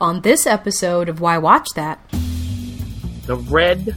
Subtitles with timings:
[0.00, 1.98] on this episode of Why Watch That.
[3.26, 3.96] The Red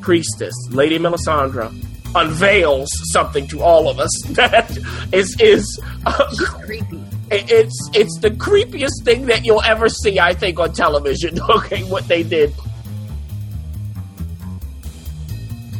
[0.00, 1.72] Priestess, Lady Melisandre,
[2.14, 4.76] unveils something to all of us that
[5.12, 7.02] is is uh, creepy.
[7.30, 11.38] It's it's the creepiest thing that you'll ever see, I think, on television.
[11.50, 12.52] Okay, what they did.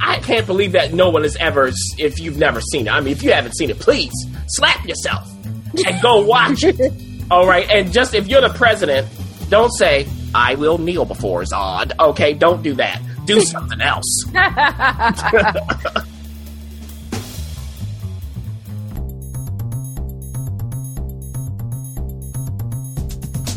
[0.00, 2.90] I can't believe that no one has ever, if you've never seen it.
[2.90, 4.12] I mean, if you haven't seen it, please
[4.48, 5.28] slap yourself
[5.86, 6.78] and go watch it.
[7.30, 9.08] All right, and just if you're the president,
[9.48, 11.92] don't say I will kneel before Zod.
[11.98, 13.00] Okay, don't do that.
[13.24, 14.24] Do something else.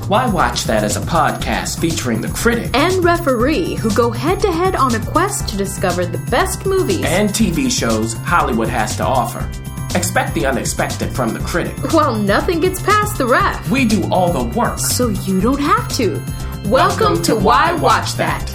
[0.07, 4.52] Why watch that as a podcast featuring the critic And referee who go head to
[4.52, 7.03] head on a quest to discover the best movies.
[7.05, 9.47] and TV shows Hollywood has to offer?
[9.95, 11.75] Expect the unexpected from the critic.
[11.93, 14.80] well, nothing gets past the ref, We do all the work.
[14.80, 16.21] so you don't have to.
[16.70, 18.45] Welcome, to Why Watch That.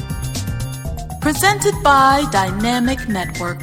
[1.20, 3.61] Presented by Dynamic Network.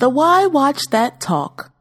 [0.00, 1.72] The Why Watch That Talk.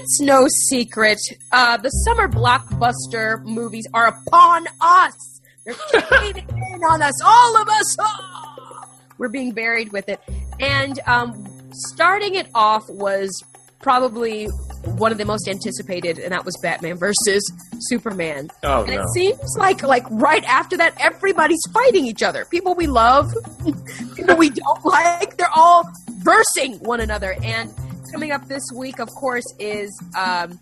[0.00, 1.18] It's no secret.
[1.50, 5.40] Uh, the summer blockbuster movies are upon us.
[5.66, 7.96] They're caving in on us, all of us.
[8.00, 8.88] Ah!
[9.18, 10.20] We're being buried with it.
[10.60, 13.42] And um, starting it off was
[13.80, 14.46] probably
[14.84, 17.42] one of the most anticipated, and that was Batman versus
[17.80, 18.50] Superman.
[18.62, 19.00] Oh, and no.
[19.00, 22.44] it seems like like right after that, everybody's fighting each other.
[22.44, 23.34] People we love,
[24.14, 27.34] people we don't like, they're all versing one another.
[27.42, 27.74] And
[28.12, 30.58] coming up this week, of course, is um,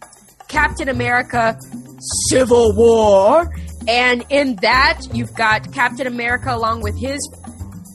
[0.49, 1.59] Captain America:
[2.31, 3.53] Civil War,
[3.89, 7.19] and in that you've got Captain America along with his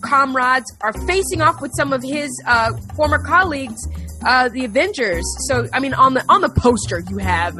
[0.01, 3.79] comrades are facing off with some of his uh, former colleagues,
[4.25, 5.23] uh, the Avengers.
[5.47, 7.59] So, I mean, on the on the poster you have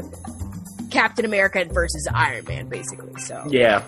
[0.90, 3.13] Captain America versus Iron Man, basically.
[3.22, 3.84] So, Yeah.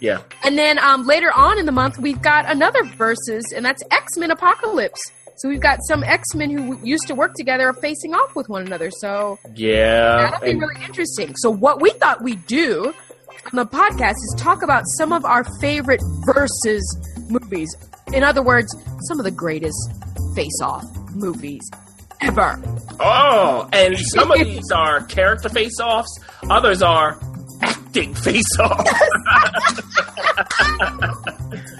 [0.00, 0.22] Yeah.
[0.44, 4.16] and then um, later on in the month we've got another versus, and that's X
[4.16, 5.00] Men Apocalypse.
[5.40, 8.66] So we've got some X Men who used to work together facing off with one
[8.66, 8.90] another.
[8.90, 10.22] So Yeah.
[10.22, 11.34] that'll be And- really interesting.
[11.36, 12.92] So what we thought we'd do
[13.46, 16.82] on the podcast is talk about some of our favorite versus
[17.28, 17.74] movies.
[18.12, 18.74] In other words,
[19.08, 19.78] some of the greatest
[20.34, 20.84] face-off
[21.14, 21.62] movies
[22.20, 22.60] ever.
[23.00, 26.18] oh, and some of these are character face-offs.
[26.50, 27.18] Others are
[27.62, 28.90] acting face-offs.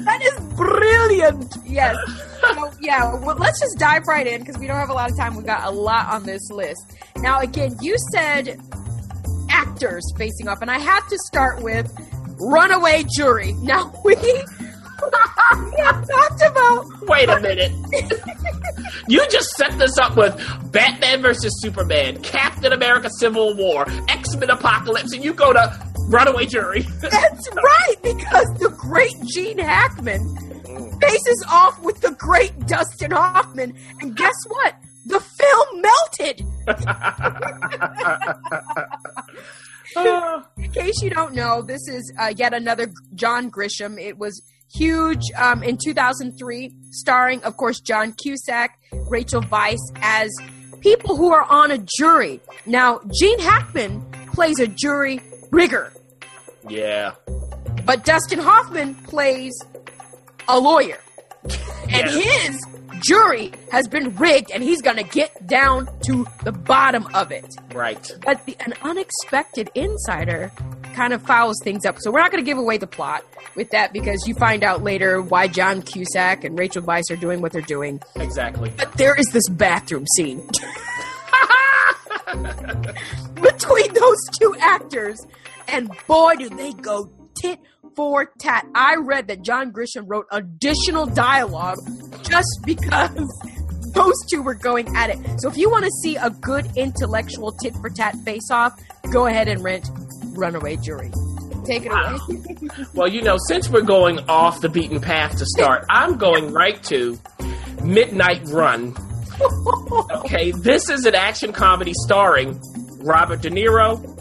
[0.04, 1.56] That is brilliant.
[1.66, 1.96] Yes.
[2.40, 5.16] So, yeah, well, let's just dive right in because we don't have a lot of
[5.16, 5.36] time.
[5.36, 6.80] We've got a lot on this list.
[7.16, 8.58] Now, again, you said
[9.50, 11.90] actors facing off, and I have to start with
[12.40, 13.54] Runaway Jury.
[13.62, 14.32] Now, we, we
[15.82, 17.72] have talked about Wait a minute.
[19.08, 20.34] you just set this up with
[20.72, 26.80] Batman versus Superman, Captain America Civil War, X-Men Apocalypse, and you go to Runaway Jury.
[27.00, 30.20] That's right, because the great Gene Hackman
[31.00, 34.74] faces off with the great Dustin Hoffman, and guess what?
[35.06, 36.42] The film melted.
[40.58, 44.00] In case you don't know, this is uh, yet another John Grisham.
[44.00, 44.40] It was
[44.72, 48.78] huge um, in 2003, starring, of course, John Cusack,
[49.08, 50.30] Rachel Weisz as
[50.80, 52.40] people who are on a jury.
[52.66, 54.00] Now, Gene Hackman
[54.32, 55.20] plays a jury
[55.50, 55.92] rigger.
[56.68, 57.12] yeah.
[57.84, 59.52] But Dustin Hoffman plays
[60.56, 60.98] a lawyer.
[61.88, 62.20] And Yeah.
[62.20, 62.66] his
[63.02, 67.46] jury has been rigged, and he's going to get down to the bottom of it.
[67.72, 68.10] Right.
[68.24, 70.52] But the, an unexpected insider
[70.94, 71.96] kind of fouls things up.
[72.00, 73.24] So we're not going to give away the plot
[73.56, 77.40] with that because you find out later why John Cusack and Rachel Weisz are doing
[77.40, 78.00] what they're doing.
[78.16, 78.70] Exactly.
[78.76, 80.46] But there is this bathroom scene
[83.40, 85.18] between those two actors,
[85.68, 87.10] and boy, do they go
[87.40, 87.58] tit
[88.00, 88.66] for tat.
[88.74, 91.76] I read that John Grisham wrote additional dialogue
[92.22, 93.10] just because
[93.92, 95.18] those two were going at it.
[95.38, 98.72] So if you want to see a good intellectual tit for tat face off,
[99.12, 99.86] go ahead and rent
[100.28, 101.12] Runaway Jury.
[101.66, 102.86] Take it away.
[102.94, 106.82] Well, you know, since we're going off the beaten path to start, I'm going right
[106.84, 107.18] to
[107.84, 108.96] Midnight Run.
[110.10, 112.58] Okay, this is an action comedy starring
[113.00, 114.16] Robert De Niro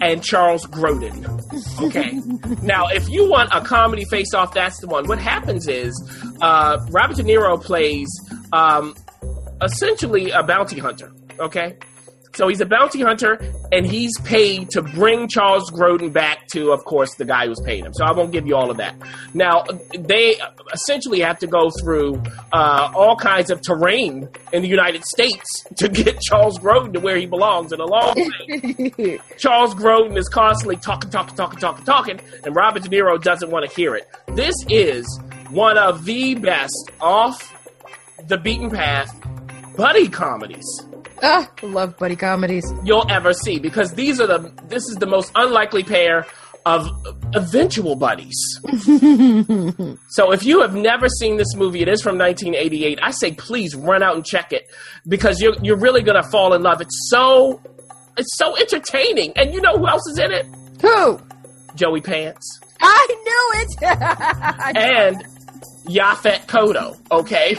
[0.00, 1.41] and Charles Grodin.
[1.80, 2.18] Okay,
[2.62, 5.06] now if you want a comedy face off, that's the one.
[5.06, 5.92] What happens is
[6.40, 8.08] uh, Robert De Niro plays
[8.52, 8.94] um,
[9.60, 11.12] essentially a bounty hunter.
[11.38, 11.76] Okay,
[12.34, 13.38] So he's a bounty hunter,
[13.70, 17.84] and he's paid to bring Charles Grodin back to, of course, the guy who's paying
[17.84, 17.92] him.
[17.92, 18.94] So I won't give you all of that.
[19.34, 19.64] Now,
[19.98, 20.36] they
[20.72, 25.44] essentially have to go through uh, all kinds of terrain in the United States
[25.76, 27.72] to get Charles Grodin to where he belongs.
[27.72, 32.82] And along the way, Charles Grodin is constantly talking, talking, talking, talking, talking, and Robert
[32.82, 34.08] De Niro doesn't want to hear it.
[34.28, 35.06] This is
[35.50, 37.50] one of the best off
[38.28, 39.14] the beaten path
[39.76, 40.64] buddy comedies
[41.22, 42.64] Ah, love buddy comedies.
[42.84, 46.26] you'll ever see because these are the this is the most unlikely pair
[46.66, 46.88] of
[47.34, 48.36] eventual buddies.
[50.10, 53.00] so if you have never seen this movie, it is from 1988.
[53.02, 54.70] I say please run out and check it
[55.06, 56.80] because you're you're really gonna fall in love.
[56.80, 57.60] It's so
[58.16, 60.46] it's so entertaining, and you know who else is in it?
[60.82, 61.20] Who?
[61.74, 64.76] Joey Pants I knew it.
[64.76, 65.24] and
[65.86, 66.96] Yaphet Kotto.
[67.10, 67.54] Okay,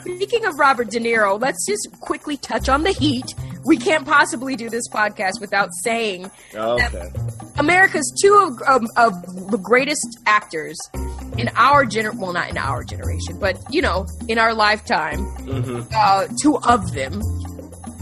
[0.00, 3.34] Speaking of Robert De Niro, let's just quickly touch on the heat.
[3.64, 7.10] We can't possibly do this podcast without saying okay.
[7.58, 10.76] America's two of, of, of the greatest actors
[11.38, 15.86] in our gener well not in our generation but you know in our lifetime Mhm.
[15.94, 17.22] uh, two of them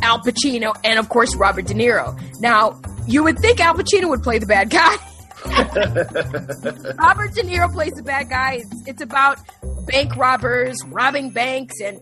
[0.02, 4.22] al pacino and of course robert de niro now you would think al pacino would
[4.22, 4.96] play the bad guy
[6.98, 9.38] robert de niro plays the bad guy it's, it's about
[9.86, 12.00] bank robbers robbing banks and,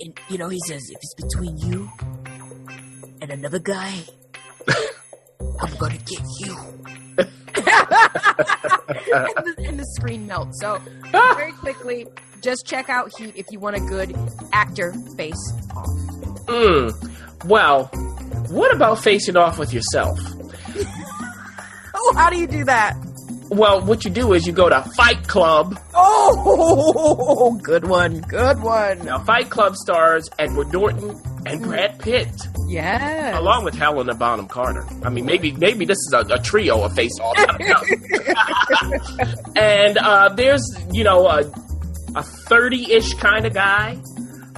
[0.00, 1.90] and you know he says if it's between you
[3.20, 4.02] and another guy
[5.60, 6.56] i'm gonna get you
[7.54, 10.58] and, the, and the screen melts.
[10.60, 10.80] So
[11.12, 12.06] very quickly,
[12.40, 14.16] just check out Heat if you want a good
[14.52, 15.86] actor face off.
[16.46, 17.44] Mm.
[17.44, 17.86] Well,
[18.48, 20.18] what about facing off with yourself?
[22.14, 22.94] How do you do that?
[23.50, 25.78] Well, what you do is you go to Fight Club.
[25.94, 29.04] Oh, good one, good one.
[29.04, 32.30] Now, Fight Club stars Edward Norton and Brad Pitt,
[32.68, 33.36] Yes.
[33.36, 34.86] along with Helena Bonham Carter.
[35.04, 37.36] I mean, maybe maybe this is a, a trio of face off.
[39.56, 40.62] and uh, there's
[40.92, 41.40] you know a
[42.14, 43.98] a thirty ish kind of guy.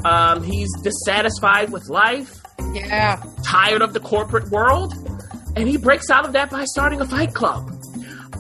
[0.05, 2.43] Um, he's dissatisfied with life,
[2.75, 3.23] Yeah.
[3.45, 4.93] tired of the corporate world,
[5.57, 7.71] and he breaks out of that by starting a fight club.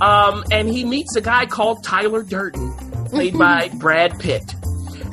[0.00, 2.72] Um, and he meets a guy called Tyler Durden,
[3.06, 4.54] played by Brad Pitt.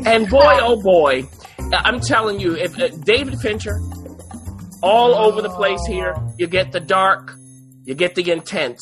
[0.05, 1.23] And boy, oh boy,
[1.71, 3.79] I'm telling you, if uh, David Fincher,
[4.81, 7.33] all over the place here, you get the dark,
[7.83, 8.81] you get the intense.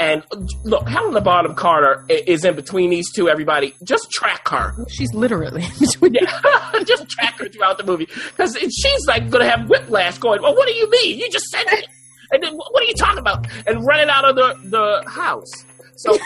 [0.00, 3.28] And uh, look, Helena Bonham Carter is in between these two.
[3.28, 4.72] Everybody, just track her.
[4.88, 9.50] She's literally between Yeah, just track her throughout the movie because she's like going to
[9.50, 10.18] have whiplash.
[10.18, 11.18] Going, well, what do you mean?
[11.18, 11.88] You just said it,
[12.32, 13.46] and then what are you talking about?
[13.66, 15.50] And running out of the the house.
[15.96, 16.16] So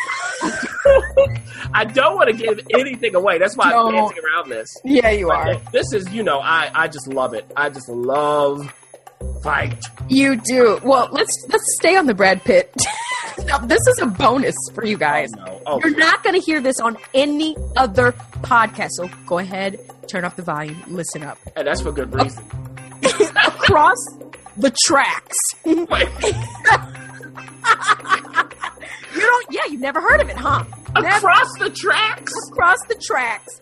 [1.73, 3.39] I don't want to give anything away.
[3.39, 4.69] That's why I'm dancing around this.
[4.85, 5.55] Yeah, you are.
[5.73, 7.51] This is, you know, I I just love it.
[7.57, 8.71] I just love
[9.43, 9.83] fight.
[10.09, 10.79] You do.
[10.85, 12.75] Well, let's let's stay on the Brad Pitt.
[13.47, 15.31] now, this is a bonus for you guys.
[15.39, 18.13] Oh, no, oh, You're not going to hear this on any other
[18.43, 18.91] podcast.
[18.93, 21.39] So go ahead, turn up the volume, listen up.
[21.57, 22.25] and that's for good oh.
[22.25, 22.45] reason.
[23.47, 23.97] Across
[24.57, 25.37] the tracks.
[25.65, 25.87] you
[29.21, 30.65] don't, yeah, you've never heard of it, huh?
[30.95, 32.33] Never across the tracks.
[32.51, 33.61] across the tracks,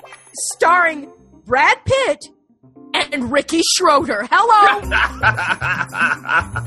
[0.55, 1.11] starring
[1.47, 2.19] Brad Pitt
[3.13, 4.27] and Ricky Schroder.
[4.31, 4.81] Hello,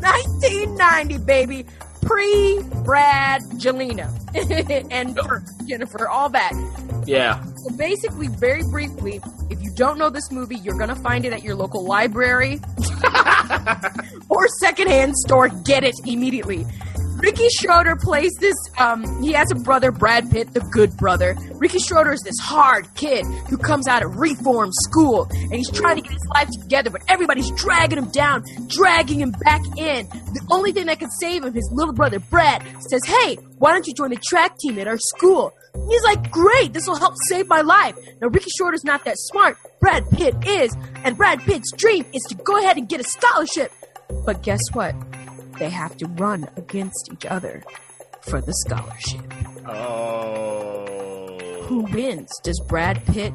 [0.01, 1.65] 1990, baby.
[2.05, 4.07] Pre Brad Jelena
[4.91, 5.17] and
[5.67, 6.51] Jennifer, all that.
[7.05, 7.43] yeah.
[7.43, 11.43] So basically, very briefly, if you don't know this movie, you're gonna find it at
[11.43, 12.59] your local library
[14.29, 15.49] or secondhand store.
[15.49, 16.65] Get it immediately.
[17.23, 18.53] Ricky Schroder plays this.
[18.77, 21.37] Um, he has a brother, Brad Pitt, the good brother.
[21.53, 25.95] Ricky Schroder is this hard kid who comes out of reform school and he's trying
[25.95, 30.05] to get his life together, but everybody's dragging him down, dragging him back in.
[30.09, 33.87] The only thing that can save him, his little brother Brad, says, "Hey, why don't
[33.87, 35.53] you join the track team at our school?"
[35.87, 39.55] He's like, "Great, this will help save my life." Now Ricky Schroder's not that smart.
[39.79, 40.75] Brad Pitt is,
[41.05, 43.71] and Brad Pitt's dream is to go ahead and get a scholarship.
[44.25, 44.93] But guess what?
[45.59, 47.63] They have to run against each other
[48.21, 49.21] for the scholarship.
[49.67, 50.85] Oh.
[51.63, 52.29] Who wins?
[52.43, 53.33] Does Brad Pitt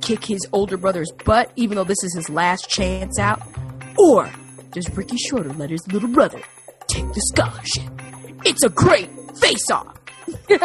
[0.00, 3.42] kick his older brother's butt, even though this is his last chance out?
[3.98, 4.30] Or
[4.72, 6.40] does Ricky Schroder let his little brother
[6.88, 7.92] take the scholarship?
[8.44, 9.94] It's a great face off.
[10.48, 10.60] Check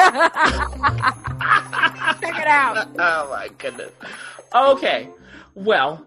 [2.40, 2.88] it out.
[2.98, 3.92] Oh my goodness.
[4.54, 5.10] Okay.
[5.56, 6.06] Well,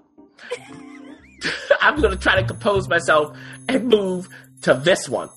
[1.80, 3.36] I'm going to try to compose myself
[3.68, 4.28] and move
[4.66, 5.28] to this one.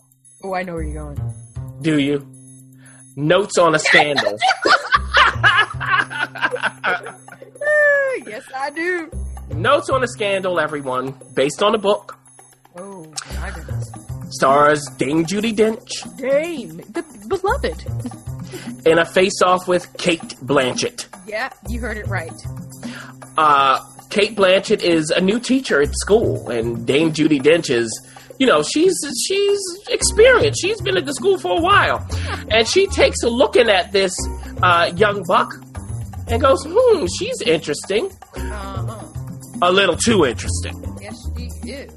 [0.43, 1.33] Oh, I know where you're going.
[1.81, 2.27] Do you?
[3.15, 4.37] Notes on a scandal.
[8.25, 9.11] yes, I do.
[9.53, 12.17] Notes on a scandal, everyone, based on a book.
[12.75, 13.91] Oh, my goodness.
[14.31, 18.85] Stars Dame Judi Dench Dame, the beloved.
[18.87, 21.05] in a face-off with Cate Blanchett.
[21.27, 22.31] Yeah, you heard it right.
[23.37, 27.89] uh, Cate Blanchett is a new teacher at school, and Dame Judi Dench is,
[28.39, 28.95] you know, she's
[29.27, 30.61] she's experienced.
[30.61, 32.05] She's been at the school for a while,
[32.49, 34.13] and she takes a looking at this
[34.63, 35.53] uh, young buck
[36.27, 38.09] and goes, "Hmm, she's interesting.
[38.35, 39.05] Uh-huh.
[39.61, 41.91] A little too interesting." Yes, she is.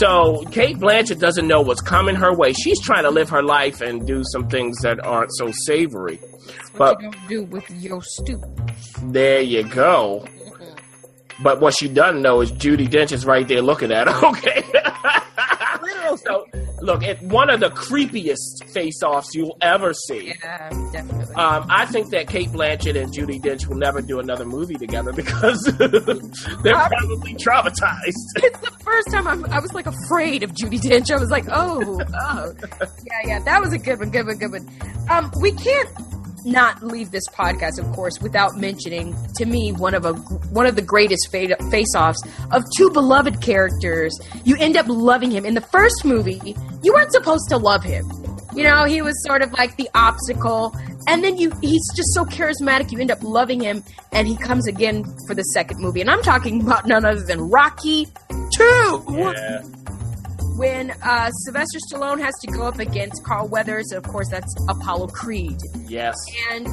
[0.00, 2.52] So Cate Blanchett doesn't know what's coming her way.
[2.52, 6.16] She's trying to live her life and do some things that aren't so savory.
[6.76, 8.70] What But you don't do with your student.
[9.12, 10.26] there you go.
[11.42, 14.26] But what she doesn't know is Judi Dench is right there looking at her.
[14.28, 14.62] Okay.
[16.80, 20.28] Look, it one of the creepiest face-offs you'll ever see.
[20.28, 21.34] Yeah, definitely.
[21.34, 25.12] Um, I think that Cate Blanchett and Judi Dench will never do another movie together
[25.12, 28.14] because they're probably traumatized.
[28.36, 31.10] it's the first time I'm, I was like afraid of Judi Dench.
[31.10, 32.54] I was like, oh, oh,
[33.06, 34.68] yeah, yeah, that was a good one, good one, good one.
[35.10, 35.88] Um, we can't
[36.48, 40.76] not leave this podcast, of course, without mentioning to me one of a one of
[40.76, 44.18] the greatest face-offs of two beloved characters.
[44.44, 46.56] You end up loving him in the first movie.
[46.82, 48.10] You weren't supposed to love him.
[48.54, 50.74] You know, he was sort of like the obstacle.
[51.06, 54.66] And then you he's just so charismatic, you end up loving him, and he comes
[54.66, 56.00] again for the second movie.
[56.00, 58.06] And I'm talking about none other than Rocky
[58.56, 59.62] 2 Yeah.
[60.58, 64.54] When uh, Sylvester Stallone has to go up against Carl Weathers, and of course that's
[64.68, 65.56] Apollo Creed.
[65.86, 66.14] Yes.
[66.52, 66.66] And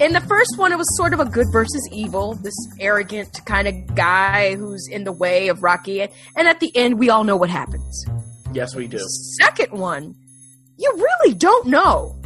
[0.00, 3.66] in the first one, it was sort of a good versus evil, this arrogant kind
[3.66, 6.02] of guy who's in the way of Rocky.
[6.02, 8.04] And at the end, we all know what happens.
[8.52, 8.98] Yes, we do.
[9.40, 10.14] Second one,
[10.78, 12.20] you really don't know.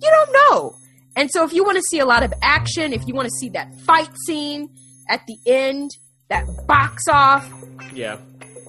[0.00, 0.74] You don't know.
[1.16, 3.34] And so, if you want to see a lot of action, if you want to
[3.40, 4.68] see that fight scene
[5.08, 5.90] at the end,
[6.28, 7.50] that box off,
[7.92, 8.18] Yeah.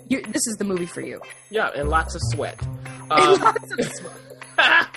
[0.10, 1.22] You, this is the movie for you.
[1.50, 2.60] Yeah, and lots of sweat.
[3.12, 4.88] Um, lots of sweat.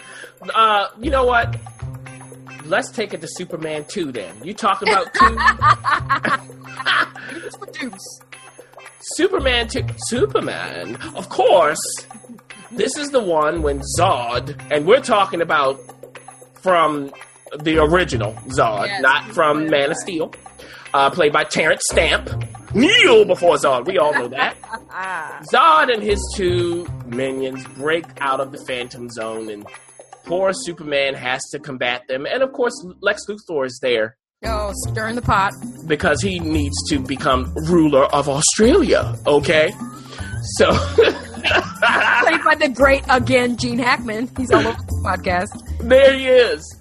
[0.55, 1.57] uh, you know what?
[2.67, 4.35] Let's take it to Superman 2 then.
[4.45, 5.39] You talk about 2?
[7.35, 8.21] It's for Deuce.
[9.17, 9.83] Superman 2.
[10.09, 11.81] Superman, of course.
[12.71, 15.79] This is the one when Zod, and we're talking about
[16.63, 17.13] from
[17.61, 19.97] the original Zod, Yes, not from Man of.
[19.97, 20.33] Steel,
[20.95, 22.31] uh, played by Terence Stamp.
[22.75, 23.87] Kneel before Zod.
[23.87, 24.57] We all know that.
[25.53, 29.67] Zod and his two minions break out of the Phantom Zone, and
[30.25, 32.25] poor Superman has to combat them.
[32.27, 35.53] And of course, Lex Luthor is there oh, stirring the pot.
[35.87, 39.17] because he needs to become ruler of Australia.
[39.27, 39.71] Okay,
[40.57, 40.73] so
[41.43, 44.31] Played by the great again Gene Hackman.
[44.37, 45.79] He's all over the podcast.
[45.81, 46.79] there he is.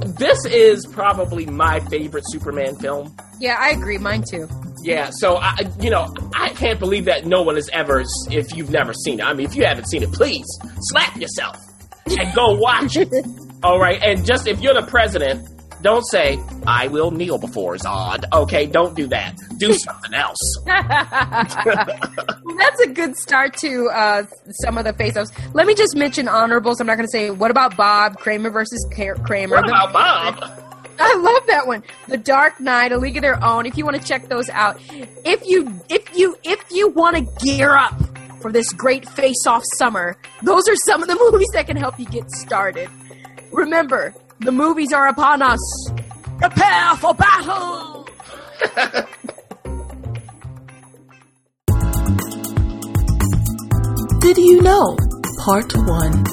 [0.00, 3.14] This is probably my favorite Superman film.
[3.40, 3.98] Yeah, I agree.
[3.98, 4.48] Mine too.
[4.82, 8.70] Yeah, so I, you know, I can't believe that no one has ever, if you've
[8.70, 9.24] never seen it.
[9.24, 10.46] I mean, if you haven't seen it, please
[10.80, 11.56] slap yourself
[12.06, 13.08] and go watch it.
[13.62, 15.48] All right, and just if you're the president,
[15.82, 18.24] don't say I will kneel before Zod.
[18.32, 19.36] Okay, don't do that.
[19.58, 20.38] Do something else.
[20.66, 20.82] Well,
[22.58, 24.24] that's a good start to uh,
[24.62, 25.30] some of the face-offs.
[25.54, 26.80] Let me just mention honorables.
[26.80, 29.56] I'm not going to say what about Bob Kramer versus Kramer.
[29.56, 30.64] What about Bob?
[31.00, 31.84] I love that one.
[32.08, 33.66] The Dark Knight, A League of Their Own.
[33.66, 34.80] If you want to check those out,
[35.24, 37.94] if you if you if you want to gear up
[38.40, 42.06] for this great face-off summer, those are some of the movies that can help you
[42.06, 42.88] get started.
[43.52, 45.90] Remember, the movies are upon us.
[46.38, 48.08] Prepare for battle.
[54.20, 54.96] Did you know?
[55.44, 56.24] Part 1.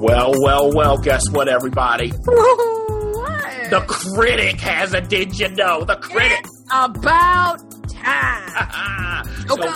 [0.00, 0.98] Well, well, well.
[0.98, 2.10] Guess what, everybody?
[2.24, 3.70] what?
[3.70, 5.84] The critic has a did you know?
[5.84, 6.38] The critic.
[6.44, 7.58] It's about
[7.88, 9.26] time.
[9.48, 9.72] so, Okay.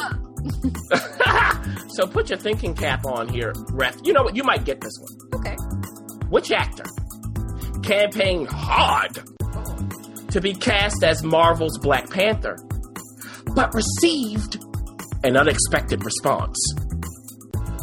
[1.88, 3.96] so put your thinking cap on here, Ref.
[4.04, 4.36] You know what?
[4.36, 5.40] You might get this one.
[5.40, 5.56] Okay.
[6.28, 6.84] Which actor
[7.88, 9.18] campaigned hard
[10.30, 12.58] to be cast as Marvel's Black Panther,
[13.54, 14.62] but received
[15.24, 16.58] an unexpected response?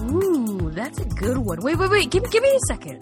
[0.04, 1.58] Ooh, that's a good one.
[1.62, 2.12] Wait, wait, wait.
[2.12, 3.02] Give, give me a second.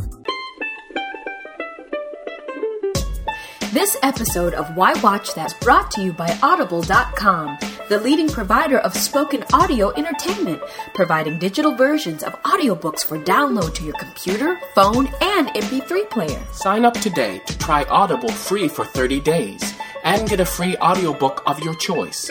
[3.74, 7.58] This episode of Why Watch That is brought to you by Audible.com,
[7.90, 10.62] the leading provider of spoken audio entertainment,
[10.94, 16.40] providing digital versions of audiobooks for download to your computer, phone, and MP3 player.
[16.52, 21.42] Sign up today to try Audible free for 30 days and get a free audiobook
[21.48, 22.30] of your choice.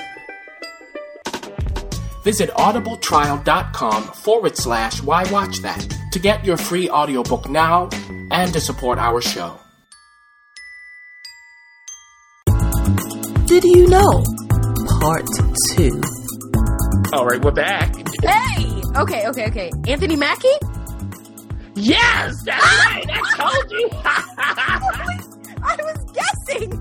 [2.23, 7.89] Visit audibletrial.com forward slash why watch that to get your free audiobook now
[8.31, 9.59] and to support our show.
[13.53, 14.25] Did you know?
[15.03, 15.27] Part
[15.77, 16.01] 2.
[17.13, 17.95] All right, we're back.
[18.23, 19.71] Hey, Okay, okay, okay.
[19.87, 20.49] Anthony Mackie?
[21.75, 22.91] Yes, that's ah!
[22.91, 23.07] right.
[23.11, 23.91] I told you.
[25.63, 26.81] I was guessing.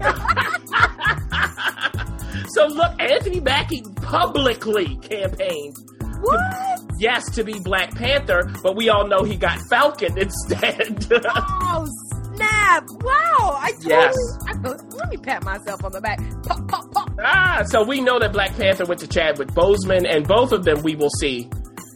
[2.55, 5.75] so look, Anthony Mackie publicly campaigned.
[6.21, 6.79] what?
[6.97, 11.05] Yes, to be Black Panther, but we all know he got Falcon instead.
[11.73, 11.85] Oh
[12.35, 12.87] snap!
[13.01, 13.57] Wow!
[13.59, 13.89] I totally.
[13.89, 14.15] Yes.
[14.47, 16.19] I, let me pat myself on the back.
[16.43, 17.11] Pop, pop, pop.
[17.23, 20.81] ah, so we know that Black Panther went to Chadwick Boseman, and both of them
[20.83, 21.49] we will see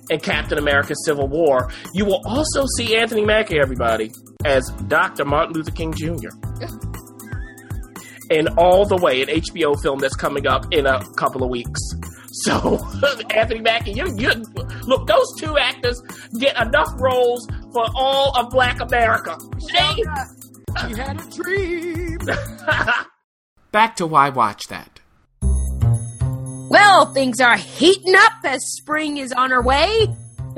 [0.09, 1.71] in Captain America: Civil War.
[1.93, 4.11] You will also see Anthony Mackie, everybody,
[4.43, 5.25] as Dr.
[5.25, 6.29] Martin Luther King Jr.
[8.29, 11.79] in All the Way, an HBO film that's coming up in a couple of weeks.
[12.43, 12.77] So,
[13.29, 14.31] Anthony Mackie, you, you
[14.83, 16.01] look; those two actors
[16.39, 19.37] get enough roles for all of Black America.
[19.73, 20.03] They-
[20.87, 22.17] He had a dream.
[23.71, 24.99] Back to why watch that.
[26.69, 30.07] Well, things are heating up as spring is on her way.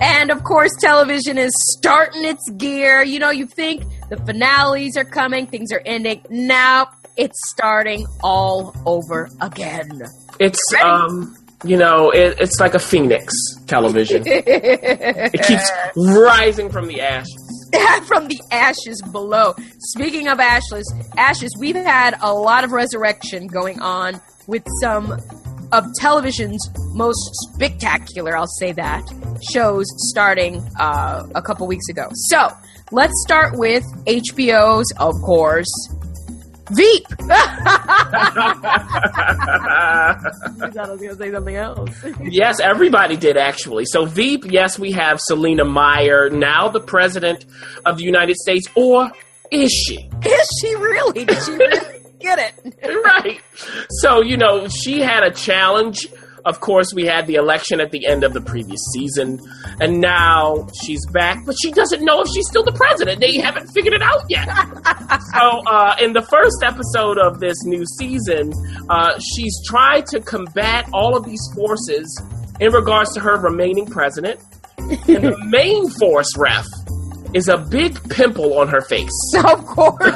[0.00, 3.02] and of course, television is starting its gear.
[3.02, 6.22] You know, you think the finales are coming, things are ending.
[6.30, 10.02] Now it's starting all over again.
[10.38, 11.34] It's um,
[11.64, 13.34] you know, it, it's like a phoenix
[13.66, 14.22] television.
[14.26, 17.70] it keeps rising from the ashes.
[18.06, 19.54] from the ashes below.
[19.80, 25.18] Speaking of ashes, ashes, we've had a lot of resurrection going on with some
[25.72, 29.04] of television's most spectacular, I'll say that,
[29.52, 32.08] shows starting uh, a couple weeks ago.
[32.12, 32.48] So
[32.90, 35.68] let's start with HBO's, of course,
[36.72, 37.06] Veep.
[37.20, 37.24] I
[40.72, 41.90] thought I was going to say something else.
[42.22, 43.84] yes, everybody did actually.
[43.86, 47.44] So Veep, yes, we have Selina Meyer, now the president
[47.84, 49.10] of the United States, or
[49.50, 50.08] is she?
[50.24, 51.24] Is she really?
[51.24, 52.54] Did she really get it?
[53.04, 53.40] right.
[53.90, 56.06] So, you know, she had a challenge.
[56.44, 59.40] Of course, we had the election at the end of the previous season,
[59.80, 63.20] and now she's back, but she doesn't know if she's still the president.
[63.20, 64.48] They haven't figured it out yet.
[65.34, 68.52] so, uh, in the first episode of this new season,
[68.88, 72.22] uh, she's tried to combat all of these forces
[72.60, 74.40] in regards to her remaining president.
[74.78, 76.66] And the main force ref
[77.34, 79.10] is a big pimple on her face.
[79.44, 80.14] Of course.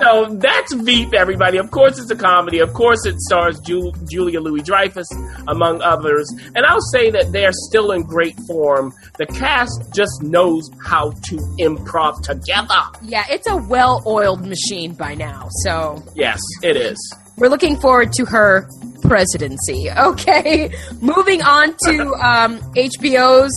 [0.00, 1.58] so that's Veep, everybody.
[1.58, 2.58] Of course, it's a comedy.
[2.60, 5.08] Of course, it stars Ju- Julia Louis Dreyfus,
[5.46, 6.28] among others.
[6.54, 8.92] And I'll say that they're still in great form.
[9.18, 12.80] The cast just knows how to improv together.
[13.02, 15.48] Yeah, it's a well oiled machine by now.
[15.64, 16.96] So Yes, it is.
[17.36, 18.68] we're looking forward to her
[19.02, 19.90] presidency.
[19.90, 23.52] Okay, moving on to um, HBO's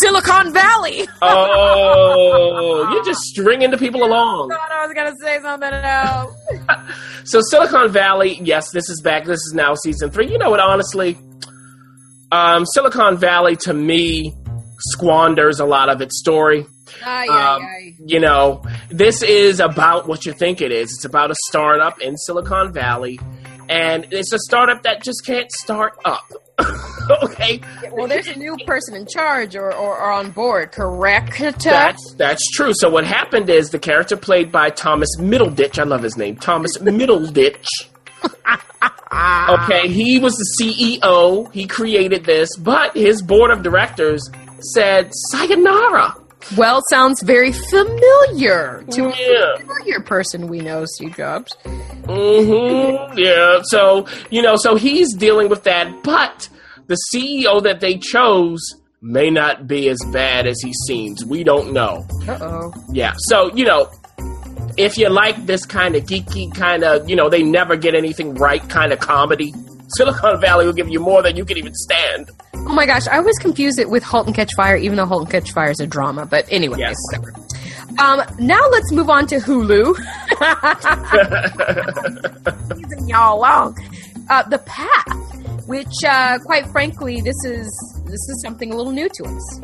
[0.00, 1.06] Silicon Valley.
[1.22, 4.50] Oh, you're just stringing the people along.
[4.52, 6.34] I thought I was gonna say something else.
[7.24, 9.24] So Silicon Valley, yes, this is back.
[9.26, 10.28] This is now season three.
[10.28, 10.58] You know what?
[10.58, 11.16] Honestly,
[12.32, 14.34] um, Silicon Valley to me
[14.80, 16.66] squanders a lot of its story.
[17.04, 17.94] Ay, Um, ay, ay.
[18.04, 20.92] you know, this is about what you think it is.
[20.94, 23.20] It's about a startup in Silicon Valley,
[23.72, 26.30] and it's a startup that just can't start up.
[27.22, 31.38] okay, Well, there's a new person in charge or, or, or on board, correct?
[31.38, 32.72] that's that's true.
[32.74, 35.78] So what happened is the character played by Thomas Middleditch.
[35.78, 37.66] I love his name, Thomas Middleditch.
[39.48, 41.50] okay, he was the CEO.
[41.52, 44.22] He created this, but his board of directors
[44.74, 46.14] said sayonara.
[46.56, 49.54] Well, sounds very familiar to Yeah.
[49.54, 51.52] a familiar person we know, Steve Jobs.
[52.06, 53.60] hmm Yeah.
[53.64, 56.48] So you know, so he's dealing with that, but
[56.88, 58.60] the CEO that they chose
[59.00, 61.24] may not be as bad as he seems.
[61.24, 62.06] We don't know.
[62.28, 62.74] Uh oh.
[62.92, 63.14] Yeah.
[63.28, 63.90] So you know,
[64.76, 68.34] if you like this kind of geeky kind of, you know, they never get anything
[68.34, 69.52] right kind of comedy,
[69.96, 72.30] Silicon Valley will give you more than you can even stand.
[72.64, 75.22] Oh my gosh, I always confuse it with *Halt and Catch Fire*, even though *Halt
[75.22, 76.26] and Catch Fire* is a drama.
[76.26, 76.96] But anyway, Yes.
[77.12, 77.34] whatever.
[77.98, 79.94] Um, now let's move on to Hulu.
[83.08, 83.74] Y'all alone.
[84.30, 87.66] Uh, the Path, which, uh, quite frankly, this is
[88.06, 89.60] this is something a little new to us.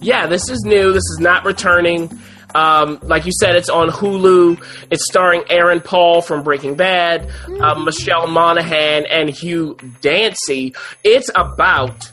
[0.00, 0.92] Yeah, this is new.
[0.92, 2.08] This is not returning.
[2.54, 4.62] Um, like you said, it's on Hulu.
[4.90, 10.74] It's starring Aaron Paul from Breaking Bad, uh, Michelle Monaghan, and Hugh Dancy.
[11.04, 12.10] It's about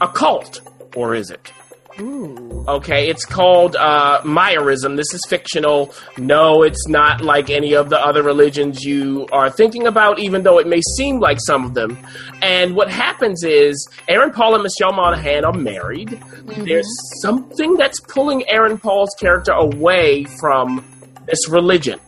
[0.00, 0.60] a cult,
[0.94, 1.52] or is it?
[2.00, 2.64] Ooh.
[2.68, 4.96] Okay, it's called uh, Meyerism.
[4.96, 5.94] This is fictional.
[6.18, 10.58] No, it's not like any of the other religions you are thinking about, even though
[10.58, 11.98] it may seem like some of them.
[12.42, 16.20] And what happens is Aaron Paul and Michelle Monaghan are married.
[16.44, 16.88] There's
[17.22, 20.84] something that's pulling Aaron Paul's character away from
[21.26, 21.98] this religion.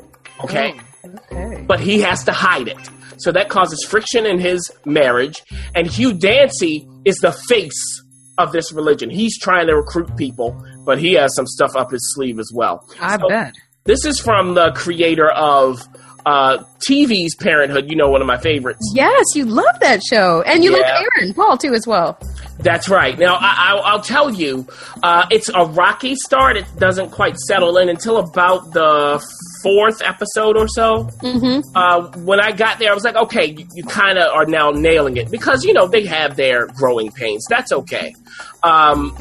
[0.45, 0.75] Okay?
[1.33, 1.65] Okay.
[1.67, 2.79] but he has to hide it.
[3.19, 5.43] So that causes friction in his marriage.
[5.75, 8.03] And Hugh Dancy is the face
[8.41, 9.11] of this religion.
[9.11, 12.87] He's trying to recruit people, but he has some stuff up his sleeve as well.
[13.01, 13.55] I So bet.
[13.85, 15.81] This is from the creator of
[16.27, 17.89] uh, TV's Parenthood.
[17.91, 18.81] You know, one of my favorites.
[18.95, 20.79] Yes, you love that show, and you Yeah.
[20.79, 22.19] love Aaron Paul too as well.
[22.59, 23.19] That's right.
[23.19, 24.67] Now, I, I'll, I'll tell you,
[25.03, 26.59] uh, it's a rocky start.
[26.59, 29.27] It doesn't quite settle in until about the
[29.63, 31.05] fourth episode or so.
[31.23, 31.61] Mm-hmm.
[31.75, 34.71] Uh, when I got there, I was like, okay, you, you kind of are now
[34.71, 37.45] nailing it because, you know, they have their growing pains.
[37.49, 38.15] That's okay.
[38.63, 39.17] Um,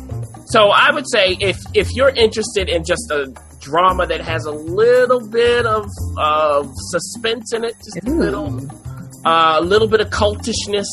[0.45, 4.51] so I would say if, if you're interested in just a drama that has a
[4.51, 8.49] little bit of, of suspense in it, just a little
[9.25, 10.85] uh, a little bit of cultishness,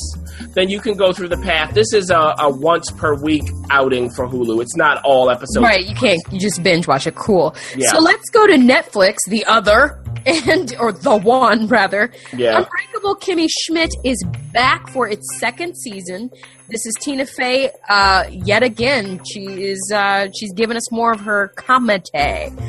[0.54, 1.74] then you can go through the path.
[1.74, 4.60] This is a, a once per week outing for Hulu.
[4.62, 5.64] It's not all episodes.
[5.64, 6.20] Right, you can't.
[6.30, 7.14] You just binge watch it.
[7.14, 7.54] Cool.
[7.76, 7.90] Yeah.
[7.90, 9.16] So let's go to Netflix.
[9.28, 12.12] The other and or the one rather.
[12.36, 12.58] Yeah.
[12.58, 16.30] Unbreakable Kimmy Schmidt is back for its second season.
[16.68, 17.70] This is Tina Fey.
[17.88, 19.92] Uh, yet again, she is.
[19.94, 22.02] Uh, she's giving us more of her comedy.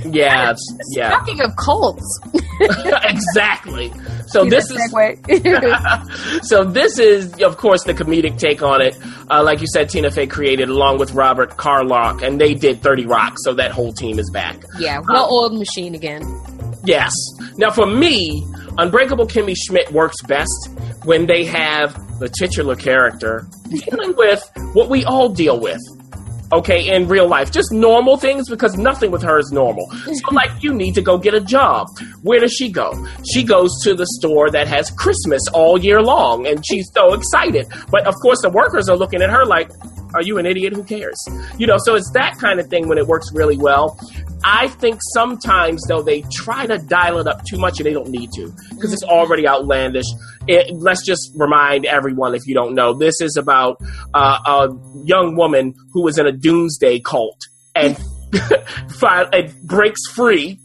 [0.05, 0.55] Yeah,
[0.95, 2.19] yeah, Talking of cults,
[3.03, 3.91] exactly.
[4.27, 4.91] So this is
[6.47, 8.97] so this is of course the comedic take on it.
[9.31, 13.05] Uh, like you said, Tina Fey created along with Robert Carlock, and they did Thirty
[13.05, 13.33] Rock.
[13.37, 14.57] So that whole team is back.
[14.79, 16.21] yeah, well-oiled machine again.
[16.85, 17.11] Yes.
[17.57, 18.45] Now, for me,
[18.77, 20.69] Unbreakable Kimmy Schmidt works best
[21.03, 25.81] when they have the titular character dealing with what we all deal with.
[26.53, 29.85] Okay, in real life, just normal things because nothing with her is normal.
[29.91, 31.89] So, like, you need to go get a job.
[32.21, 32.93] Where does she go?
[33.29, 37.67] She goes to the store that has Christmas all year long, and she's so excited.
[37.89, 39.69] But of course, the workers are looking at her like,
[40.13, 40.73] "Are you an idiot?
[40.73, 41.17] Who cares?"
[41.57, 41.77] You know.
[41.77, 43.99] So it's that kind of thing when it works really well.
[44.43, 48.09] I think sometimes though they try to dial it up too much and they don't
[48.09, 50.05] need to because it's already outlandish.
[50.47, 53.77] It, let's just remind everyone if you don't know, this is about
[54.13, 54.69] uh, a
[55.03, 57.39] young woman who was in a doomsday cult
[57.75, 57.97] and,
[59.01, 60.59] and breaks free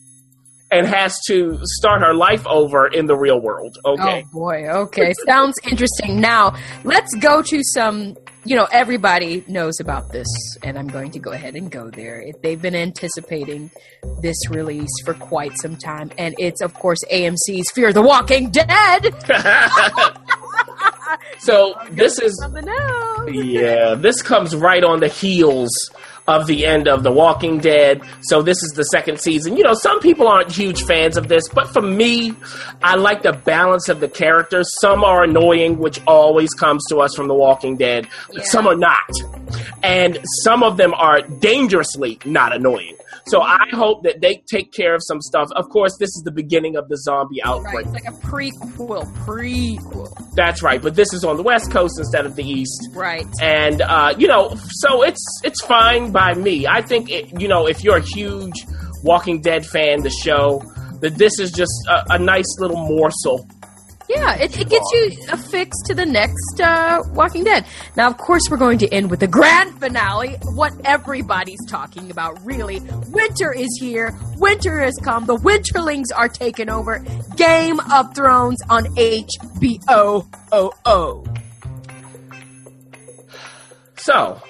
[0.72, 3.76] and has to start her life over in the real world.
[3.85, 4.24] Okay.
[4.26, 4.68] Oh boy.
[4.68, 5.12] Okay.
[5.26, 6.20] Sounds interesting.
[6.20, 10.26] Now, let's go to some, you know, everybody knows about this,
[10.62, 12.24] and I'm going to go ahead and go there.
[12.42, 13.70] They've been anticipating
[14.22, 19.14] this release for quite some time, and it's, of course, AMC's Fear the Walking Dead.
[21.38, 22.44] so this is
[23.28, 25.70] yeah, this comes right on the heels
[26.28, 28.00] of the end of The Walking Dead.
[28.22, 29.56] So this is the second season.
[29.56, 32.35] You know, some people aren't huge fans of this, but for me,
[32.82, 34.68] I like the balance of the characters.
[34.80, 38.06] Some are annoying, which always comes to us from The Walking Dead.
[38.30, 38.42] Yeah.
[38.44, 39.11] Some are not.
[39.82, 42.96] And some of them are dangerously not annoying.
[43.26, 45.48] So I hope that they take care of some stuff.
[45.54, 47.50] Of course, this is the beginning of the zombie Right.
[47.50, 47.87] outbreak.
[47.87, 49.06] It's like a prequel.
[49.24, 50.35] Prequel.
[50.35, 53.26] That's right, but this is on the West Coast instead of the East Right.
[53.40, 56.66] and uh, you know, so it's it's fine by me.
[56.66, 58.66] I think it, you know, if you're a huge
[59.04, 60.62] Walking Dead fan, the show
[61.00, 63.46] that this is just a, a nice little morsel.
[64.08, 67.64] Yeah, it, it gets you a fix to the next uh, Walking Dead.
[67.96, 70.36] Now, of course, we're going to end with the grand finale.
[70.54, 72.80] What everybody's talking about, really.
[73.08, 74.16] Winter is here.
[74.36, 75.26] Winter has come.
[75.26, 77.04] The Winterlings are taking over.
[77.36, 80.26] Game of Thrones on HBO.
[80.52, 81.24] Oh, oh.
[83.96, 84.42] So,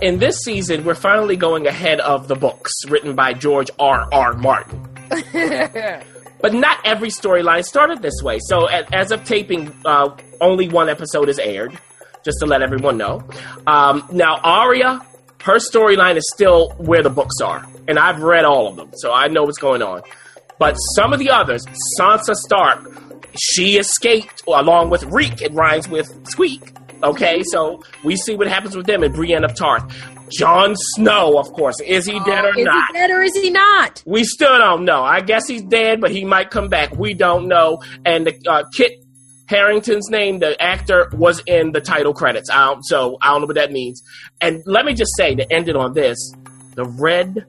[0.00, 4.08] in this season, we're finally going ahead of the books written by George R.
[4.12, 4.34] R.
[4.34, 4.88] Martin.
[6.44, 8.38] But not every storyline started this way.
[8.38, 11.72] So, as of taping, uh, only one episode is aired,
[12.22, 13.26] just to let everyone know.
[13.66, 15.00] Um, now, Arya,
[15.40, 19.10] her storyline is still where the books are, and I've read all of them, so
[19.10, 20.02] I know what's going on.
[20.58, 21.64] But some of the others,
[21.98, 22.90] Sansa Stark,
[23.40, 25.40] she escaped along with Reek.
[25.40, 26.74] It rhymes with squeak.
[27.02, 29.90] Okay, so we see what happens with them and Brienne of Tarth.
[30.30, 32.86] Jon Snow, of course, is he dead or is not?
[32.88, 34.02] he dead or is he not?
[34.06, 35.02] We still don't know.
[35.02, 36.96] I guess he's dead, but he might come back.
[36.96, 37.82] We don't know.
[38.04, 38.92] And the, uh, Kit
[39.46, 42.48] Harington's name, the actor, was in the title credits.
[42.50, 44.02] I don't, so I don't know what that means.
[44.40, 46.18] And let me just say to end it on this:
[46.74, 47.46] the Red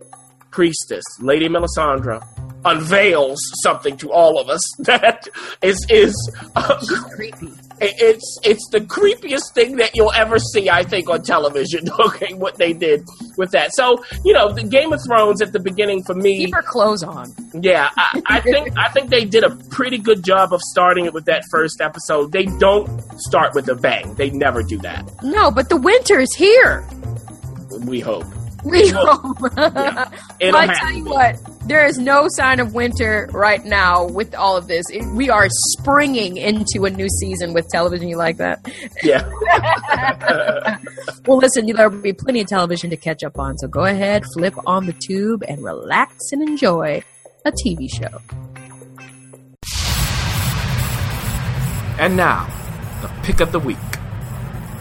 [0.52, 2.26] Priestess, Lady Melisandre,
[2.66, 5.28] unveils something to all of us that
[5.62, 6.14] is is.
[6.56, 6.78] Uh,
[7.16, 7.52] Creepy.
[7.82, 11.88] It's it's the creepiest thing that you'll ever see, I think, on television.
[12.06, 13.04] Okay, what they did
[13.38, 13.72] with that.
[13.74, 17.04] So you know, the Game of Thrones at the beginning for me, Keep her clothes
[17.04, 17.34] on.
[17.54, 21.14] yeah, I, I think I think they did a pretty good job of starting it
[21.14, 22.32] with that first episode.
[22.32, 22.88] They don't
[23.20, 24.14] start with a bang.
[24.16, 25.10] They never do that.
[25.24, 26.88] No, but the winter is here.
[27.86, 28.26] We hope
[28.64, 30.14] We Well, hope.
[30.40, 31.36] It'll I tell you what,
[31.68, 34.86] there is no sign of winter right now with all of this.
[34.92, 38.08] It- we are springing into a new season with television.
[38.08, 38.66] You like that?
[39.04, 39.30] Yeah.
[41.28, 43.58] Well, listen, there will be plenty of television to catch up on.
[43.58, 47.02] So go ahead, flip on the tube, and relax and enjoy
[47.46, 48.22] a TV show.
[51.98, 52.48] And now,
[53.02, 53.78] the pick of the week.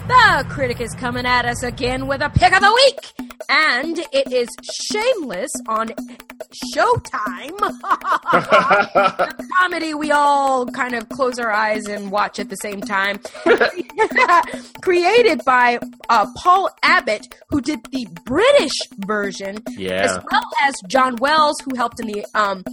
[0.07, 4.31] The critic is coming at us again with a pick of the week, and it
[4.31, 4.47] is
[4.91, 5.89] Shameless on
[6.73, 7.57] Showtime.
[7.59, 13.19] the comedy we all kind of close our eyes and watch at the same time.
[14.81, 18.73] Created by uh, Paul Abbott, who did the British
[19.05, 20.03] version, Yeah.
[20.03, 22.63] as well as John Wells, who helped in the um,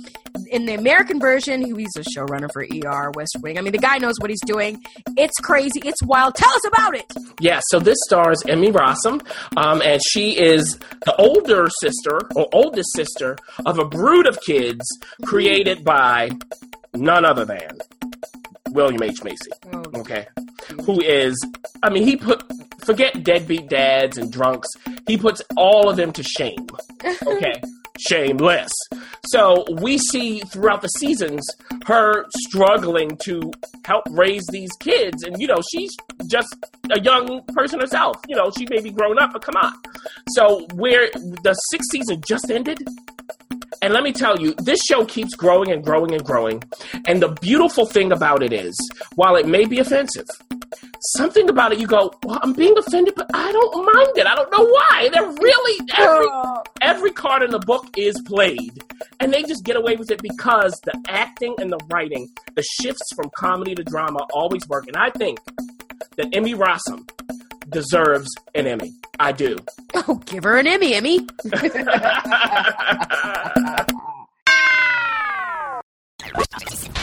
[0.50, 1.62] in the American version.
[1.62, 3.58] He's a showrunner for ER, West Wing.
[3.58, 4.82] I mean, the guy knows what he's doing.
[5.16, 5.80] It's crazy.
[5.84, 6.34] It's wild.
[6.34, 7.12] Tell us about it.
[7.40, 9.22] Yeah, so this stars Emmy Rossum,
[9.56, 14.84] um, and she is the older sister or oldest sister of a brood of kids
[15.24, 16.30] created by
[16.94, 17.78] none other than
[18.70, 19.22] William H.
[19.24, 19.50] Macy.
[19.94, 20.26] Okay,
[20.84, 21.34] who is?
[21.82, 22.42] I mean, he put
[22.84, 24.68] forget deadbeat dads and drunks.
[25.06, 26.66] He puts all of them to shame.
[27.26, 27.60] Okay.
[28.08, 28.72] Shameless.
[29.26, 31.46] So we see throughout the seasons
[31.86, 33.52] her struggling to
[33.84, 35.22] help raise these kids.
[35.22, 35.94] And, you know, she's
[36.26, 36.54] just
[36.90, 38.16] a young person herself.
[38.28, 39.74] You know, she may be grown up, but come on.
[40.30, 42.78] So where the sixth season just ended,
[43.82, 46.62] and let me tell you, this show keeps growing and growing and growing.
[47.06, 48.76] And the beautiful thing about it is,
[49.14, 50.26] while it may be offensive,
[51.02, 54.26] something about it you go, well, I'm being offended, but I don't mind it.
[54.26, 55.08] I don't know why.
[55.12, 56.26] They're really every
[56.80, 58.82] every card in the book is played,
[59.20, 63.12] and they just get away with it because the acting and the writing, the shifts
[63.14, 64.86] from comedy to drama always work.
[64.86, 65.38] And I think
[66.16, 67.08] that Emmy Rossum
[67.68, 68.92] deserves an Emmy.
[69.18, 69.56] I do.
[69.94, 71.20] Oh, give her an Emmy, Emmy.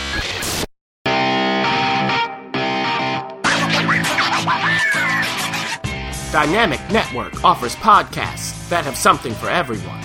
[6.39, 10.01] Dynamic Network offers podcasts that have something for everyone.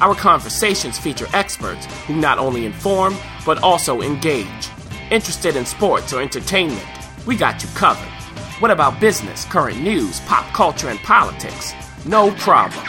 [0.00, 4.68] Our conversations feature experts who not only inform, but also engage.
[5.12, 6.84] Interested in sports or entertainment?
[7.24, 8.12] We got you covered.
[8.58, 11.72] What about business, current news, pop culture, and politics?
[12.04, 12.84] No problem.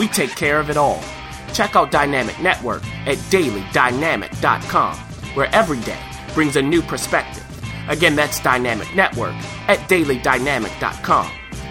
[0.00, 1.00] We take care of it all.
[1.52, 4.96] Check out Dynamic Network at dailydynamic.com,
[5.36, 6.02] where every day
[6.34, 7.46] brings a new perspective.
[7.88, 9.34] Again, that's Dynamic Network
[9.68, 11.37] at dailydynamic.com.